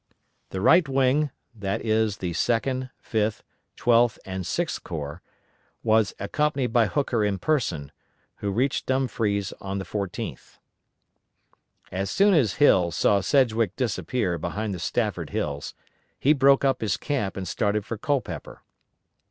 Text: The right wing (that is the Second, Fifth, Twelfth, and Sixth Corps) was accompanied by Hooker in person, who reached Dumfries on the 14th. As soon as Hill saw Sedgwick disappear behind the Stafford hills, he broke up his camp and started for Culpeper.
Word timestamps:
The 0.49 0.61
right 0.61 0.89
wing 0.89 1.29
(that 1.53 1.85
is 1.85 2.17
the 2.17 2.33
Second, 2.33 2.89
Fifth, 2.99 3.43
Twelfth, 3.75 4.17
and 4.25 4.47
Sixth 4.47 4.83
Corps) 4.83 5.21
was 5.83 6.15
accompanied 6.17 6.73
by 6.73 6.87
Hooker 6.87 7.23
in 7.23 7.37
person, 7.37 7.91
who 8.37 8.49
reached 8.49 8.87
Dumfries 8.87 9.53
on 9.61 9.77
the 9.77 9.85
14th. 9.85 10.57
As 11.91 12.09
soon 12.09 12.33
as 12.33 12.55
Hill 12.55 12.89
saw 12.89 13.21
Sedgwick 13.21 13.75
disappear 13.75 14.39
behind 14.39 14.73
the 14.73 14.79
Stafford 14.79 15.29
hills, 15.29 15.75
he 16.19 16.33
broke 16.33 16.65
up 16.65 16.81
his 16.81 16.97
camp 16.97 17.37
and 17.37 17.47
started 17.47 17.85
for 17.85 17.95
Culpeper. 17.99 18.63